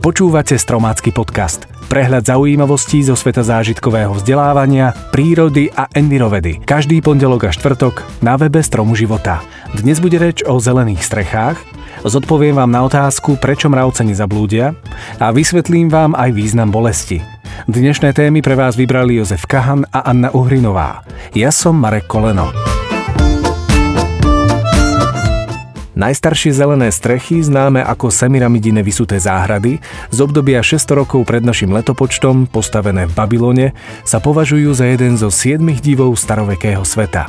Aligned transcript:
Počúvate 0.00 0.56
Stromácky 0.56 1.12
podcast. 1.12 1.68
Prehľad 1.92 2.24
zaujímavostí 2.24 3.04
zo 3.04 3.12
sveta 3.12 3.44
zážitkového 3.44 4.16
vzdelávania, 4.16 4.96
prírody 5.12 5.68
a 5.76 5.92
envirovedy. 5.92 6.56
Každý 6.64 7.04
pondelok 7.04 7.44
a 7.44 7.50
štvrtok 7.52 8.24
na 8.24 8.40
webe 8.40 8.64
Stromu 8.64 8.96
života. 8.96 9.44
Dnes 9.76 10.00
bude 10.00 10.16
reč 10.16 10.40
o 10.40 10.56
zelených 10.56 11.04
strechách, 11.04 11.60
zodpoviem 12.00 12.56
vám 12.56 12.72
na 12.72 12.80
otázku, 12.88 13.36
prečo 13.36 13.68
mravce 13.68 14.00
nezablúdia 14.00 14.72
a 15.20 15.36
vysvetlím 15.36 15.92
vám 15.92 16.16
aj 16.16 16.32
význam 16.32 16.72
bolesti. 16.72 17.20
Dnešné 17.68 18.16
témy 18.16 18.40
pre 18.40 18.56
vás 18.56 18.80
vybrali 18.80 19.20
Jozef 19.20 19.44
Kahan 19.44 19.84
a 19.92 20.08
Anna 20.08 20.32
Uhrinová. 20.32 21.04
Ja 21.36 21.52
som 21.52 21.76
Marek 21.76 22.08
Koleno. 22.08 22.79
Najstaršie 25.98 26.54
zelené 26.54 26.94
strechy, 26.94 27.42
známe 27.42 27.82
ako 27.82 28.14
semiramidine 28.14 28.78
vysuté 28.86 29.18
záhrady, 29.18 29.82
z 30.14 30.18
obdobia 30.22 30.62
600 30.62 31.02
rokov 31.02 31.26
pred 31.26 31.42
našim 31.42 31.74
letopočtom, 31.74 32.46
postavené 32.46 33.10
v 33.10 33.12
Babylone, 33.18 33.66
sa 34.06 34.22
považujú 34.22 34.70
za 34.70 34.86
jeden 34.86 35.18
zo 35.18 35.34
siedmých 35.34 35.82
divov 35.82 36.14
starovekého 36.14 36.86
sveta. 36.86 37.26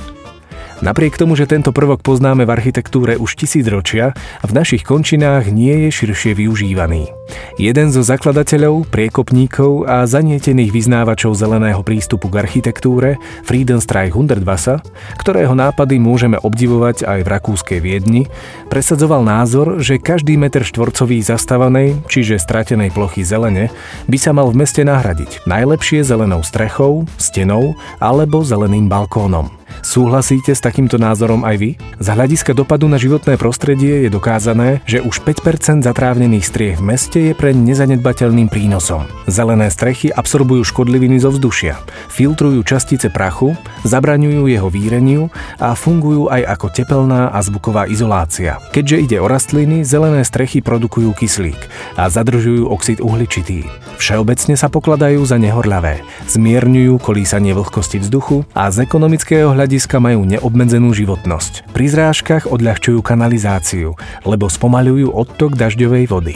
Napriek 0.81 1.13
tomu, 1.13 1.37
že 1.37 1.45
tento 1.45 1.69
prvok 1.69 2.01
poznáme 2.01 2.41
v 2.41 2.53
architektúre 2.57 3.13
už 3.13 3.37
tisíc 3.37 3.65
ročia, 3.69 4.17
v 4.41 4.51
našich 4.53 4.81
končinách 4.81 5.53
nie 5.53 5.85
je 5.85 5.89
širšie 5.93 6.33
využívaný. 6.33 7.20
Jeden 7.55 7.93
zo 7.93 8.01
zakladateľov, 8.01 8.89
priekopníkov 8.89 9.85
a 9.85 10.03
zanietených 10.09 10.73
vyznávačov 10.73 11.37
zeleného 11.37 11.85
prístupu 11.85 12.27
k 12.27 12.41
architektúre, 12.41 13.21
Friedenstreich 13.45 14.17
Hundertwasser, 14.17 14.81
ktorého 15.21 15.53
nápady 15.53 16.01
môžeme 16.01 16.41
obdivovať 16.41 17.05
aj 17.05 17.19
v 17.23 17.31
rakúskej 17.31 17.79
Viedni, 17.79 18.25
presadzoval 18.73 19.21
názor, 19.21 19.77
že 19.77 20.01
každý 20.01 20.35
meter 20.35 20.65
štvorcový 20.65 21.21
zastávanej, 21.21 22.01
čiže 22.09 22.41
stratenej 22.41 22.89
plochy 22.91 23.21
zelene, 23.21 23.69
by 24.09 24.17
sa 24.17 24.33
mal 24.33 24.49
v 24.49 24.65
meste 24.65 24.81
nahradiť 24.81 25.45
najlepšie 25.45 26.01
zelenou 26.01 26.41
strechou, 26.41 27.05
stenou 27.21 27.77
alebo 28.01 28.41
zeleným 28.41 28.89
balkónom. 28.89 29.60
Súhlasíte 29.79 30.51
s 30.51 30.59
takýmto 30.59 30.99
názorom 30.99 31.47
aj 31.47 31.55
vy? 31.55 31.69
Z 32.03 32.07
hľadiska 32.11 32.51
dopadu 32.51 32.91
na 32.91 32.99
životné 32.99 33.39
prostredie 33.39 34.05
je 34.05 34.09
dokázané, 34.11 34.83
že 34.83 34.99
už 34.99 35.23
5% 35.23 35.87
zatrávnených 35.87 36.45
striech 36.45 36.77
v 36.77 36.85
meste 36.85 37.19
je 37.31 37.33
pre 37.33 37.55
nezanedbateľným 37.55 38.51
prínosom. 38.51 39.07
Zelené 39.31 39.71
strechy 39.71 40.11
absorbujú 40.11 40.67
škodliviny 40.67 41.17
zo 41.17 41.31
vzdušia, 41.31 41.79
filtrujú 42.11 42.61
častice 42.67 43.07
prachu, 43.07 43.55
zabraňujú 43.87 44.51
jeho 44.51 44.69
výreniu 44.69 45.31
a 45.57 45.73
fungujú 45.73 46.27
aj 46.27 46.45
ako 46.59 46.67
tepelná 46.71 47.31
a 47.31 47.39
zvuková 47.39 47.87
izolácia. 47.87 48.61
Keďže 48.75 48.97
ide 49.01 49.17
o 49.23 49.31
rastliny, 49.31 49.87
zelené 49.87 50.21
strechy 50.27 50.59
produkujú 50.59 51.15
kyslík 51.15 51.59
a 51.97 52.11
zadržujú 52.11 52.67
oxid 52.69 52.99
uhličitý. 52.99 53.65
Všeobecne 54.01 54.57
sa 54.57 54.65
pokladajú 54.65 55.21
za 55.21 55.37
nehorľavé, 55.37 56.01
zmierňujú 56.25 56.97
kolísanie 56.97 57.53
vlhkosti 57.53 58.01
vzduchu 58.01 58.41
a 58.57 58.73
z 58.73 58.85
ekonomického 58.85 59.53
hľadiska 59.61 60.01
majú 60.01 60.25
neobmedzenú 60.25 60.89
životnosť. 60.89 61.69
Pri 61.69 61.85
zrážkach 61.85 62.49
odľahčujú 62.49 62.97
kanalizáciu, 63.05 63.93
lebo 64.25 64.49
spomaľujú 64.49 65.13
odtok 65.13 65.53
dažďovej 65.53 66.09
vody. 66.09 66.35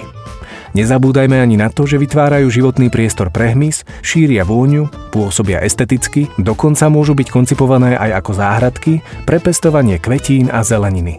Nezabúdajme 0.77 1.41
ani 1.41 1.57
na 1.57 1.73
to, 1.73 1.89
že 1.89 1.97
vytvárajú 1.97 2.51
životný 2.53 2.93
priestor 2.93 3.33
pre 3.33 3.57
hmyz, 3.57 3.81
šíria 4.05 4.45
vôňu, 4.45 4.91
pôsobia 5.09 5.63
esteticky, 5.65 6.29
dokonca 6.37 6.85
môžu 6.91 7.17
byť 7.17 7.27
koncipované 7.33 7.97
aj 7.97 8.21
ako 8.21 8.31
záhradky 8.37 8.93
pre 9.25 9.41
pestovanie 9.41 9.97
kvetín 9.97 10.53
a 10.53 10.61
zeleniny. 10.61 11.17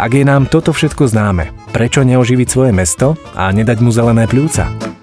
Ak 0.00 0.16
je 0.16 0.24
nám 0.24 0.48
toto 0.48 0.72
všetko 0.72 1.04
známe, 1.12 1.52
prečo 1.74 2.00
neoživiť 2.00 2.48
svoje 2.48 2.72
mesto 2.72 3.18
a 3.36 3.52
nedať 3.52 3.84
mu 3.84 3.92
zelené 3.92 4.24
pľúca? 4.24 4.95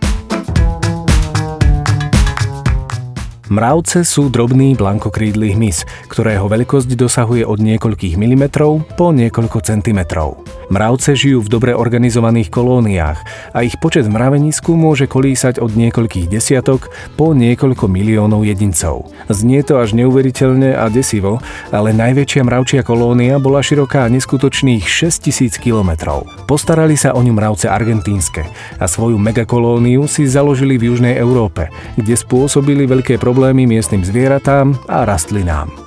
Mravce 3.54 4.02
sú 4.02 4.34
drobný 4.34 4.74
blankokrídly 4.74 5.54
hmyz, 5.54 5.86
ktorého 6.10 6.50
veľkosť 6.50 6.90
dosahuje 6.98 7.46
od 7.46 7.62
niekoľkých 7.62 8.18
milimetrov 8.18 8.82
po 8.98 9.14
niekoľko 9.14 9.62
centimetrov. 9.62 10.42
Mravce 10.74 11.14
žijú 11.14 11.46
v 11.46 11.52
dobre 11.54 11.72
organizovaných 11.78 12.50
kolóniách 12.50 13.20
a 13.54 13.62
ich 13.62 13.78
počet 13.78 14.10
v 14.10 14.18
mravenisku 14.18 14.74
môže 14.74 15.06
kolísať 15.06 15.62
od 15.62 15.70
niekoľkých 15.70 16.34
desiatok 16.34 16.90
po 17.14 17.38
niekoľko 17.38 17.86
miliónov 17.86 18.42
jedincov. 18.42 19.14
Znie 19.30 19.62
to 19.62 19.78
až 19.78 19.94
neuveriteľne 20.02 20.74
a 20.74 20.90
desivo, 20.90 21.38
ale 21.70 21.94
najväčšia 21.94 22.42
mravčia 22.42 22.82
kolónia 22.82 23.38
bola 23.38 23.62
široká 23.62 24.10
neskutočných 24.10 24.82
6000 24.82 25.62
kilometrov. 25.62 26.26
Postarali 26.50 26.98
sa 26.98 27.14
o 27.14 27.22
ňu 27.22 27.38
mravce 27.38 27.70
argentínske 27.70 28.42
a 28.82 28.90
svoju 28.90 29.22
megakolóniu 29.22 30.10
si 30.10 30.26
založili 30.26 30.82
v 30.82 30.90
Južnej 30.90 31.22
Európe, 31.22 31.70
kde 32.02 32.18
spôsobili 32.18 32.90
veľké 32.90 33.22
problémy 33.22 33.43
miestnym 33.52 34.08
zvieratám 34.08 34.80
a 34.88 35.04
rastlinám. 35.04 35.84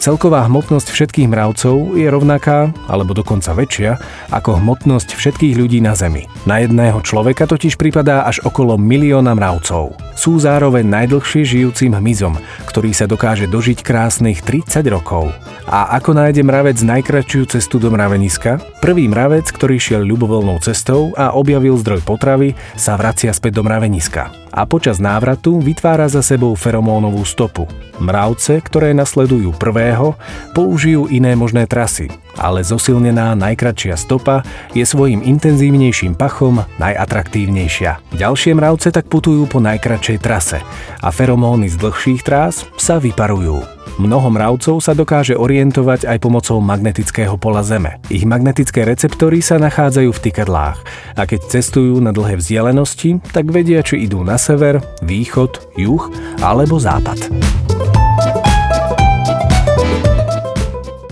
Celková 0.00 0.48
hmotnosť 0.48 0.96
všetkých 0.96 1.28
mravcov 1.28 1.92
je 1.92 2.08
rovnaká, 2.08 2.72
alebo 2.88 3.12
dokonca 3.12 3.52
väčšia, 3.52 4.00
ako 4.32 4.56
hmotnosť 4.56 5.12
všetkých 5.12 5.60
ľudí 5.60 5.84
na 5.84 5.92
Zemi. 5.92 6.24
Na 6.48 6.64
jedného 6.64 7.04
človeka 7.04 7.44
totiž 7.44 7.76
pripadá 7.76 8.24
až 8.24 8.40
okolo 8.40 8.80
milióna 8.80 9.36
mravcov. 9.36 9.92
Sú 10.16 10.40
zároveň 10.40 10.88
najdlhšie 10.88 11.44
žijúcim 11.44 11.92
hmyzom, 11.92 12.40
ktorý 12.64 12.96
sa 12.96 13.04
dokáže 13.04 13.44
dožiť 13.44 13.84
krásnych 13.84 14.40
30 14.40 14.88
rokov. 14.88 15.36
A 15.68 15.92
ako 16.00 16.16
nájde 16.16 16.48
mravec 16.48 16.80
najkračšiu 16.80 17.60
cestu 17.60 17.76
do 17.76 17.92
mraveniska? 17.92 18.56
Prvý 18.80 19.04
mravec, 19.04 19.52
ktorý 19.52 19.76
šiel 19.76 20.08
ľubovoľnou 20.08 20.64
cestou 20.64 21.12
a 21.12 21.36
objavil 21.36 21.76
zdroj 21.76 22.00
potravy, 22.08 22.56
sa 22.72 22.96
vracia 22.96 23.36
späť 23.36 23.60
do 23.60 23.68
mraveniska 23.68 24.32
a 24.50 24.66
počas 24.66 24.98
návratu 24.98 25.62
vytvára 25.62 26.10
za 26.10 26.20
sebou 26.20 26.52
feromónovú 26.58 27.22
stopu. 27.22 27.70
Mravce, 28.00 28.58
ktoré 28.60 28.96
nasledujú 28.96 29.54
prvého, 29.56 30.16
použijú 30.52 31.06
iné 31.08 31.36
možné 31.38 31.68
trasy, 31.68 32.10
ale 32.36 32.64
zosilnená 32.64 33.36
najkratšia 33.36 33.94
stopa 33.94 34.42
je 34.76 34.82
svojim 34.82 35.20
intenzívnejším 35.24 36.16
pachom 36.16 36.62
najatraktívnejšia. 36.80 38.16
Ďalšie 38.16 38.52
mravce 38.56 38.88
tak 38.90 39.06
putujú 39.06 39.44
po 39.46 39.60
najkratšej 39.60 40.18
trase 40.20 40.58
a 41.00 41.08
feromóny 41.12 41.68
z 41.68 41.76
dlhších 41.76 42.22
trás 42.24 42.64
sa 42.80 42.96
vyparujú. 42.96 43.79
Mnoho 43.96 44.28
mravcov 44.30 44.78
sa 44.78 44.94
dokáže 44.94 45.34
orientovať 45.34 46.06
aj 46.06 46.18
pomocou 46.22 46.62
magnetického 46.62 47.34
pola 47.40 47.64
Zeme. 47.64 47.98
Ich 48.12 48.28
magnetické 48.28 48.86
receptory 48.86 49.42
sa 49.42 49.58
nachádzajú 49.58 50.10
v 50.12 50.22
tykadlách 50.30 50.78
a 51.16 51.22
keď 51.26 51.40
cestujú 51.50 51.98
na 51.98 52.14
dlhé 52.14 52.38
vzdialenosti, 52.38 53.18
tak 53.34 53.50
vedia, 53.50 53.82
či 53.82 54.06
idú 54.06 54.22
na 54.22 54.38
sever, 54.38 54.78
východ, 55.02 55.74
juh 55.80 56.04
alebo 56.44 56.78
západ. 56.78 57.32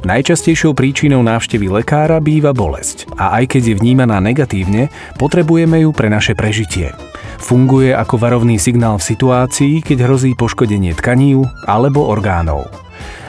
Najčastejšou 0.09 0.73
príčinou 0.73 1.21
návštevy 1.21 1.69
lekára 1.69 2.17
býva 2.17 2.57
bolesť 2.57 3.13
a 3.21 3.37
aj 3.43 3.53
keď 3.53 3.63
je 3.69 3.75
vnímaná 3.77 4.17
negatívne, 4.25 4.89
potrebujeme 5.21 5.85
ju 5.85 5.93
pre 5.93 6.09
naše 6.09 6.33
prežitie. 6.33 6.97
Funguje 7.39 7.95
ako 7.95 8.19
varovný 8.19 8.59
signál 8.59 8.99
v 8.99 9.09
situácii, 9.15 9.81
keď 9.81 10.11
hrozí 10.11 10.35
poškodenie 10.35 10.93
tkaní 10.99 11.39
alebo 11.65 12.05
orgánov. 12.11 12.67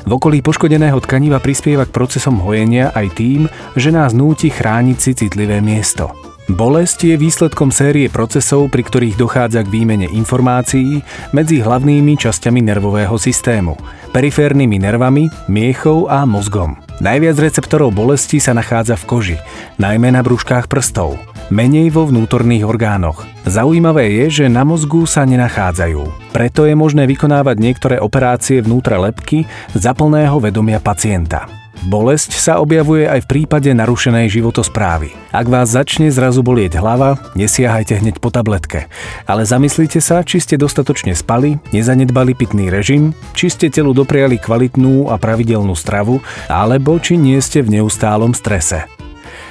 V 0.09 0.17
okolí 0.17 0.41
poškodeného 0.41 0.97
tkaniva 1.05 1.37
prispieva 1.37 1.85
k 1.85 1.93
procesom 1.93 2.41
hojenia 2.41 2.89
aj 2.97 3.07
tým, 3.13 3.45
že 3.77 3.93
nás 3.93 4.17
núti 4.17 4.49
chrániť 4.49 4.97
si 4.97 5.11
citlivé 5.13 5.61
miesto. 5.61 6.09
Bolesť 6.49 7.13
je 7.13 7.15
výsledkom 7.21 7.69
série 7.69 8.09
procesov, 8.09 8.73
pri 8.73 8.81
ktorých 8.81 9.21
dochádza 9.21 9.61
k 9.61 9.69
výmene 9.69 10.09
informácií 10.09 11.05
medzi 11.29 11.61
hlavnými 11.61 12.17
časťami 12.17 12.65
nervového 12.65 13.13
systému, 13.21 13.77
periférnymi 14.09 14.81
nervami, 14.81 15.29
miechou 15.45 16.09
a 16.09 16.25
mozgom. 16.25 16.88
Najviac 16.99 17.39
receptorov 17.39 17.95
bolesti 17.95 18.43
sa 18.43 18.51
nachádza 18.51 18.99
v 18.99 19.07
koži, 19.07 19.37
najmä 19.79 20.11
na 20.11 20.19
brúškách 20.19 20.67
prstov, 20.67 21.15
menej 21.47 21.95
vo 21.95 22.03
vnútorných 22.03 22.67
orgánoch. 22.67 23.23
Zaujímavé 23.47 24.11
je, 24.19 24.43
že 24.43 24.45
na 24.51 24.67
mozgu 24.67 25.07
sa 25.07 25.23
nenachádzajú. 25.23 26.31
Preto 26.35 26.67
je 26.67 26.75
možné 26.75 27.07
vykonávať 27.07 27.55
niektoré 27.55 27.95
operácie 28.03 28.59
vnútra 28.59 28.99
lepky 28.99 29.47
za 29.71 29.95
plného 29.95 30.43
vedomia 30.43 30.83
pacienta. 30.83 31.58
Bolesť 31.79 32.35
sa 32.35 32.59
objavuje 32.59 33.07
aj 33.07 33.23
v 33.23 33.29
prípade 33.31 33.71
narušenej 33.71 34.27
životosprávy. 34.27 35.15
Ak 35.31 35.47
vás 35.47 35.71
začne 35.71 36.11
zrazu 36.11 36.43
bolieť 36.43 36.75
hlava, 36.75 37.15
nesiahajte 37.39 38.03
hneď 38.03 38.19
po 38.19 38.27
tabletke. 38.27 38.91
Ale 39.23 39.47
zamyslite 39.47 40.03
sa, 40.03 40.19
či 40.27 40.43
ste 40.43 40.59
dostatočne 40.59 41.15
spali, 41.15 41.55
nezanedbali 41.71 42.35
pitný 42.35 42.67
režim, 42.67 43.15
či 43.31 43.47
ste 43.47 43.71
telu 43.71 43.95
dopriali 43.95 44.35
kvalitnú 44.35 45.07
a 45.07 45.15
pravidelnú 45.15 45.71
stravu, 45.71 46.19
alebo 46.51 46.99
či 46.99 47.15
nie 47.15 47.39
ste 47.39 47.63
v 47.63 47.79
neustálom 47.79 48.35
strese. 48.35 48.98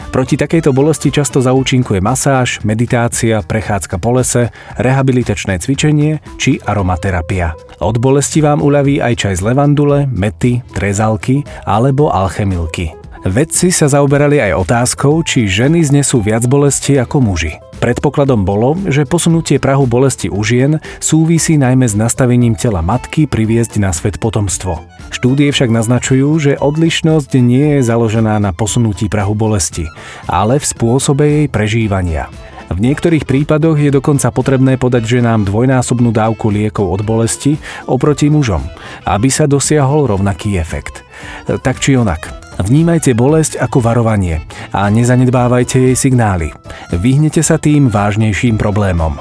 Proti 0.08 0.40
takejto 0.40 0.72
bolesti 0.72 1.12
často 1.12 1.44
zaúčinkuje 1.44 2.00
masáž, 2.00 2.64
meditácia, 2.64 3.44
prechádzka 3.44 4.00
po 4.00 4.16
lese, 4.16 4.48
rehabilitačné 4.80 5.60
cvičenie 5.60 6.24
či 6.40 6.56
aromaterapia. 6.64 7.52
Od 7.84 8.00
bolesti 8.00 8.40
vám 8.40 8.64
uľaví 8.64 9.04
aj 9.04 9.14
čaj 9.14 9.34
z 9.38 9.42
levandule, 9.52 10.08
mety, 10.08 10.64
trezalky 10.72 11.44
alebo 11.68 12.08
alchemilky. 12.08 12.96
Vedci 13.28 13.68
sa 13.68 13.90
zaoberali 13.90 14.40
aj 14.40 14.64
otázkou, 14.64 15.20
či 15.26 15.44
ženy 15.44 15.84
znesú 15.84 16.24
viac 16.24 16.46
bolesti 16.48 16.96
ako 16.96 17.20
muži. 17.20 17.60
Predpokladom 17.78 18.42
bolo, 18.42 18.74
že 18.90 19.06
posunutie 19.06 19.62
prahu 19.62 19.86
bolesti 19.86 20.26
u 20.32 20.42
žien 20.42 20.82
súvisí 20.98 21.54
najmä 21.54 21.86
s 21.86 21.94
nastavením 21.94 22.58
tela 22.58 22.82
matky 22.82 23.30
priviesť 23.30 23.78
na 23.78 23.94
svet 23.94 24.18
potomstvo. 24.18 24.82
Štúdie 25.08 25.48
však 25.50 25.72
naznačujú, 25.72 26.28
že 26.38 26.60
odlišnosť 26.60 27.30
nie 27.40 27.78
je 27.78 27.80
založená 27.84 28.36
na 28.38 28.52
posunutí 28.52 29.08
prahu 29.08 29.32
bolesti, 29.32 29.88
ale 30.28 30.60
v 30.60 30.68
spôsobe 30.68 31.24
jej 31.24 31.46
prežívania. 31.48 32.28
V 32.68 32.84
niektorých 32.84 33.24
prípadoch 33.24 33.80
je 33.80 33.88
dokonca 33.88 34.28
potrebné 34.28 34.76
podať 34.76 35.18
ženám 35.18 35.48
dvojnásobnú 35.48 36.12
dávku 36.12 36.52
liekov 36.52 36.92
od 36.92 37.00
bolesti 37.00 37.56
oproti 37.88 38.28
mužom, 38.28 38.60
aby 39.08 39.32
sa 39.32 39.48
dosiahol 39.48 40.04
rovnaký 40.04 40.60
efekt. 40.60 41.00
Tak 41.48 41.80
či 41.80 41.96
onak, 41.96 42.28
vnímajte 42.60 43.16
bolesť 43.16 43.56
ako 43.56 43.80
varovanie 43.80 44.44
a 44.76 44.84
nezanedbávajte 44.92 45.80
jej 45.80 45.96
signály. 45.96 46.52
Vyhnete 46.92 47.40
sa 47.40 47.56
tým 47.56 47.88
vážnejším 47.88 48.60
problémom. 48.60 49.16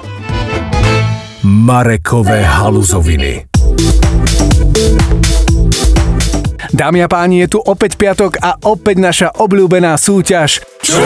Marekové 1.47 2.43
haluzoviny 2.43 3.47
Dámy 6.77 7.01
a 7.01 7.09
páni, 7.09 7.41
je 7.41 7.57
tu 7.57 7.59
opäť 7.65 7.97
piatok 7.97 8.37
a 8.37 8.61
opäť 8.69 9.01
naša 9.01 9.29
obľúbená 9.41 9.97
súťaž. 9.97 10.61
Čo 10.87 11.03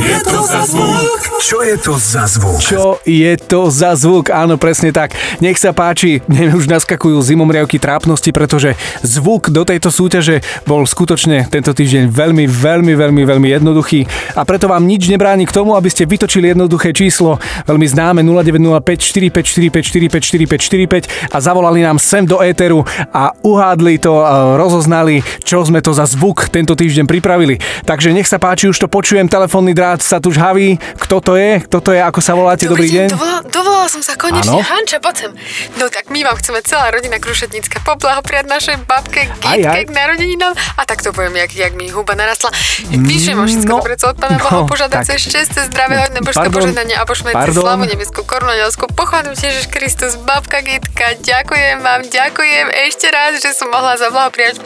je 0.00 0.16
to 0.24 0.40
za 0.40 0.60
zvuk? 0.64 1.20
Čo 1.42 1.58
je 1.60 1.76
to 1.76 1.94
za 2.00 2.24
zvuk? 2.24 2.60
Čo 2.64 2.84
je 3.04 3.32
to 3.36 3.60
za 3.68 3.92
zvuk? 3.92 4.32
Áno, 4.32 4.56
presne 4.56 4.88
tak. 4.88 5.12
Nech 5.44 5.60
sa 5.60 5.76
páči, 5.76 6.24
mne 6.32 6.56
už 6.56 6.64
naskakujú 6.64 7.20
zimomriavky 7.20 7.76
trápnosti, 7.76 8.32
pretože 8.32 8.72
zvuk 9.04 9.52
do 9.52 9.68
tejto 9.68 9.92
súťaže 9.92 10.40
bol 10.64 10.88
skutočne 10.88 11.44
tento 11.52 11.76
týždeň 11.76 12.08
veľmi, 12.08 12.48
veľmi, 12.48 12.96
veľmi, 12.96 13.22
veľmi 13.28 13.48
jednoduchý 13.52 14.08
a 14.32 14.48
preto 14.48 14.64
vám 14.64 14.88
nič 14.88 15.12
nebráni 15.12 15.44
k 15.44 15.52
tomu, 15.52 15.76
aby 15.76 15.92
ste 15.92 16.08
vytočili 16.08 16.56
jednoduché 16.56 16.96
číslo, 16.96 17.36
veľmi 17.68 17.84
známe 17.84 18.20
0905 18.24 19.28
454 19.28 20.08
455 20.08 21.04
455 21.28 21.36
a 21.36 21.36
zavolali 21.36 21.84
nám 21.84 22.00
sem 22.00 22.24
do 22.24 22.40
éteru 22.40 22.80
a 23.12 23.36
uhádli 23.44 24.00
to, 24.00 24.24
rozoznali, 24.56 25.20
čo 25.44 25.60
sme 25.68 25.84
to 25.84 25.92
za 25.92 26.08
zvuk 26.08 26.48
tento 26.48 26.72
týždeň 26.72 27.04
pripravili. 27.04 27.60
Takže 27.84 28.14
nech 28.16 28.30
sa 28.30 28.40
páči, 28.40 28.72
už 28.72 28.80
to 28.80 28.88
počujem, 29.02 29.26
telefónny 29.26 29.74
drát 29.74 29.98
sa 29.98 30.22
tu 30.22 30.30
žhaví. 30.30 30.78
Kto 30.78 31.18
to 31.18 31.34
je? 31.34 31.58
Kto 31.66 31.82
to 31.82 31.90
je? 31.90 31.98
Ako 31.98 32.22
sa 32.22 32.38
voláte? 32.38 32.70
Dobrý, 32.70 32.86
Dobrý 32.86 33.02
deň. 33.02 33.08
Dovolala, 33.10 33.42
dovolala 33.50 33.88
som 33.90 33.98
sa 33.98 34.14
konečne. 34.14 34.62
Ano? 34.62 34.62
Hanča, 34.62 35.02
poď 35.02 35.26
sem. 35.26 35.30
No 35.74 35.90
tak 35.90 36.06
my 36.14 36.22
vám 36.22 36.38
chceme 36.38 36.62
celá 36.62 36.94
rodina 36.94 37.18
Krušetnícka 37.18 37.82
poblahoprijať 37.82 38.46
našej 38.46 38.76
babke 38.86 39.26
Gitke 39.42 39.80
k 39.82 39.90
narodeninám. 39.90 40.54
A 40.78 40.86
tak 40.86 41.02
to 41.02 41.10
poviem, 41.10 41.34
jak, 41.34 41.50
jak 41.50 41.74
mi 41.74 41.90
huba 41.90 42.14
narastla. 42.14 42.54
Píšem 42.94 43.34
o 43.34 43.42
všetko 43.42 43.74
no, 43.74 43.82
dobre, 43.82 43.98
co 43.98 44.06
od 44.06 44.16
Pána 44.22 44.38
no, 44.38 44.46
Boha 44.46 44.70
požiadať 44.70 45.02
sa 45.02 45.14
šťastie, 45.18 45.60
zdravé, 45.66 45.98
hodné 45.98 46.22
božské 46.22 46.46
požehnanie 46.46 46.94
a 46.94 47.02
pošmete 47.02 47.50
slavu 47.50 47.82
nebeskú, 47.90 48.22
korunu 48.22 48.54
nebeskú. 48.54 48.86
Pochválim 48.86 49.34
Ježiš 49.34 49.66
Kristus, 49.66 50.14
babka 50.22 50.62
Gitka. 50.62 51.18
Ďakujem 51.18 51.82
vám, 51.82 52.06
ďakujem 52.06 52.70
ešte 52.86 53.10
raz, 53.10 53.42
že 53.42 53.50
som 53.50 53.66
mohla 53.66 53.98
zablahoprijať 53.98 54.62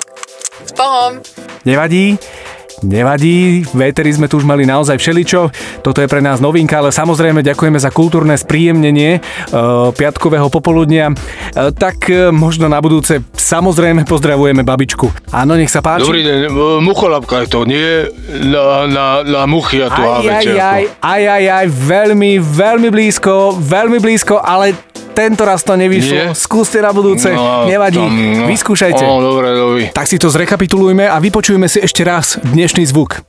s 0.60 0.70
Bohom. 0.76 1.24
Nevadí. 1.64 2.20
Nevadí, 2.84 3.64
v 3.64 3.88
Eteri 3.88 4.12
sme 4.12 4.28
tu 4.28 4.36
už 4.36 4.44
mali 4.44 4.68
naozaj 4.68 5.00
všeličo, 5.00 5.48
toto 5.80 6.04
je 6.04 6.08
pre 6.10 6.20
nás 6.20 6.44
novinka, 6.44 6.84
ale 6.84 6.92
samozrejme 6.92 7.40
ďakujeme 7.40 7.80
za 7.80 7.88
kultúrne 7.88 8.36
spríjemnenie 8.36 9.16
uh, 9.16 9.96
piatkového 9.96 10.52
popoludnia. 10.52 11.08
Uh, 11.08 11.72
tak 11.72 12.04
uh, 12.12 12.28
možno 12.28 12.68
na 12.68 12.76
budúce 12.84 13.24
samozrejme 13.32 14.04
pozdravujeme 14.04 14.60
babičku. 14.60 15.08
Áno, 15.32 15.56
nech 15.56 15.72
sa 15.72 15.80
páči. 15.80 16.04
Dobrý 16.04 16.20
deň, 16.20 16.52
mucholapka 16.84 17.44
je 17.44 17.48
to, 17.48 17.64
nie 17.64 18.12
na, 18.44 18.84
na, 18.84 19.06
na 19.24 19.42
muchy 19.48 19.80
a 19.80 19.88
tu 19.88 20.02
aj, 20.04 20.28
aj, 20.28 20.46
aj, 20.52 20.82
aj, 21.00 21.22
aj, 21.32 21.44
aj, 21.48 21.66
veľmi, 21.72 22.32
veľmi 22.44 22.88
blízko, 22.92 23.56
veľmi 23.56 24.04
blízko, 24.04 24.36
ale 24.36 24.76
tento 25.16 25.48
raz 25.48 25.64
to 25.64 25.72
nevyšlo. 25.72 26.12
Nie? 26.12 26.36
Skúste 26.36 26.84
na 26.84 26.92
budúce, 26.92 27.32
no, 27.32 27.64
nevadí. 27.64 27.96
Tam, 27.96 28.12
no. 28.12 28.44
Vyskúšajte. 28.52 29.04
O, 29.08 29.24
dobre, 29.24 29.48
dobre. 29.56 29.80
Tak 29.88 30.04
si 30.04 30.20
to 30.20 30.28
zrekapitulujme 30.28 31.08
a 31.08 31.16
vypočujeme 31.16 31.64
si 31.64 31.80
ešte 31.80 32.04
raz 32.04 32.36
dnešný 32.44 32.84
zvuk. 32.84 33.24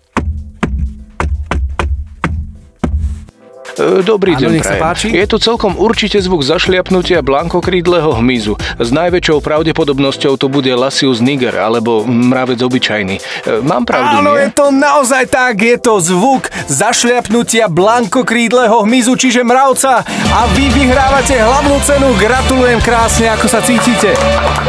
E, 3.77 4.01
dobrý 4.01 4.33
deň, 4.33 4.49
nech 4.57 4.65
sa 4.65 4.81
páči. 4.81 5.13
Je 5.13 5.29
to 5.29 5.37
celkom 5.37 5.77
určite 5.77 6.17
zvuk 6.17 6.41
zašliapnutia 6.41 7.21
blankokrídleho 7.21 8.09
hmyzu. 8.17 8.57
S 8.81 8.89
najväčšou 8.89 9.37
pravdepodobnosťou 9.45 10.33
to 10.33 10.49
bude 10.49 10.69
Lasius 10.73 11.21
niger, 11.21 11.53
alebo 11.53 12.01
mravec 12.01 12.57
obyčajný. 12.57 13.21
E, 13.21 13.61
mám 13.61 13.85
pravdu, 13.85 14.25
Áno, 14.25 14.33
nie? 14.33 14.49
je 14.49 14.57
to 14.57 14.73
naozaj 14.73 15.29
tak. 15.29 15.61
Je 15.61 15.77
to 15.77 16.01
zvuk 16.01 16.49
zašliapnutia 16.65 17.69
blankokrídleho 17.69 18.81
hmyzu, 18.81 19.13
čiže 19.13 19.45
mravca. 19.45 20.01
A 20.33 20.41
vy 20.57 20.73
vyhrávate 20.73 21.37
hlavnú 21.37 21.77
cenu. 21.85 22.09
Gratulujem 22.17 22.81
krásne, 22.81 23.29
ako 23.29 23.45
sa 23.45 23.61
cítite. 23.61 24.17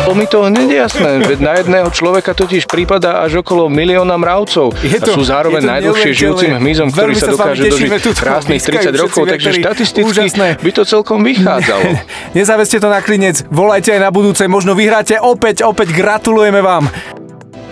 To 0.04 0.12
mi 0.12 0.28
to 0.28 0.44
hneď 0.44 0.84
jasné. 0.84 1.24
Veď 1.24 1.38
na 1.40 1.52
jedného 1.56 1.88
človeka 1.88 2.36
totiž 2.36 2.68
prípada 2.68 3.24
až 3.24 3.40
okolo 3.40 3.72
milióna 3.72 4.20
mravcov. 4.20 4.76
Je 4.84 5.00
to, 5.00 5.12
a 5.12 5.16
sú 5.16 5.24
zároveň 5.24 5.64
najdlhšie 5.64 6.12
žijúcim 6.12 6.52
hmyzom, 6.60 6.92
ktorý 6.92 7.16
sa 7.16 7.32
dokáže 7.32 7.72
dožiť 7.72 7.88
krásnych 8.12 8.60
30 8.60 8.97
rokov, 8.98 9.22
takže 9.30 9.50
štatisticky 9.62 10.02
úžasné. 10.02 10.48
by 10.58 10.70
to 10.74 10.82
celkom 10.82 11.22
vychádzalo. 11.22 11.94
Nezavezte 12.38 12.82
to 12.82 12.88
na 12.90 12.98
klinec, 12.98 13.46
volajte 13.48 13.94
aj 13.94 14.00
na 14.02 14.10
budúce, 14.10 14.42
možno 14.50 14.74
vyhráte 14.74 15.16
opäť, 15.22 15.62
opäť 15.62 15.94
gratulujeme 15.94 16.58
vám. 16.58 16.90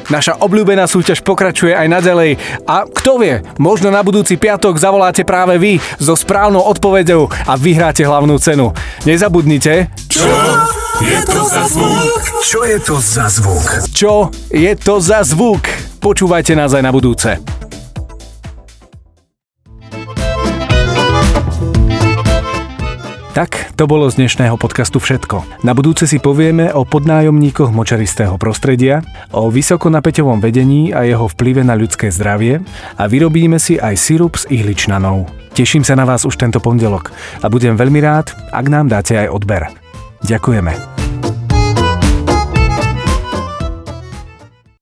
Naša 0.07 0.39
obľúbená 0.39 0.87
súťaž 0.87 1.19
pokračuje 1.27 1.75
aj 1.75 1.91
naďalej 1.91 2.39
a 2.63 2.87
kto 2.87 3.19
vie, 3.19 3.43
možno 3.59 3.91
na 3.91 4.07
budúci 4.07 4.39
piatok 4.39 4.79
zavoláte 4.79 5.27
práve 5.27 5.59
vy 5.59 5.73
so 5.99 6.15
správnou 6.15 6.63
odpovedou 6.63 7.27
a 7.27 7.59
vyhráte 7.59 8.07
hlavnú 8.07 8.39
cenu. 8.39 8.71
Nezabudnite. 9.03 9.91
Čo 10.07 10.31
je 11.03 11.19
to 11.27 11.43
za 11.43 11.63
zvuk? 11.67 12.23
Čo 12.47 12.61
je 12.63 12.79
to 12.79 12.97
za 13.03 13.27
zvuk? 13.27 13.67
Čo 13.91 14.15
je 14.55 14.73
to 14.79 14.95
za 15.03 15.27
zvuk? 15.27 15.67
Počúvajte 15.99 16.55
nás 16.55 16.71
aj 16.71 16.87
na 16.87 16.95
budúce. 16.95 17.56
Tak, 23.37 23.77
to 23.77 23.85
bolo 23.85 24.09
z 24.09 24.17
dnešného 24.17 24.57
podcastu 24.57 24.97
všetko. 24.97 25.61
Na 25.61 25.77
budúce 25.77 26.09
si 26.09 26.17
povieme 26.17 26.73
o 26.73 26.89
podnájomníkoch 26.89 27.69
močaristého 27.69 28.41
prostredia, 28.41 29.05
o 29.29 29.53
vysokonapäťovom 29.53 30.41
vedení 30.41 30.97
a 30.97 31.05
jeho 31.05 31.29
vplyve 31.29 31.61
na 31.61 31.77
ľudské 31.77 32.09
zdravie 32.09 32.65
a 32.97 33.05
vyrobíme 33.05 33.61
si 33.61 33.77
aj 33.77 33.93
sirup 33.93 34.41
s 34.41 34.49
ihličnanou. 34.49 35.29
Teším 35.53 35.85
sa 35.85 35.93
na 35.93 36.09
vás 36.09 36.25
už 36.25 36.41
tento 36.41 36.65
pondelok 36.65 37.13
a 37.45 37.53
budem 37.53 37.77
veľmi 37.77 38.01
rád, 38.01 38.33
ak 38.57 38.73
nám 38.73 38.89
dáte 38.89 39.21
aj 39.21 39.29
odber. 39.29 39.69
Ďakujeme. 40.25 40.96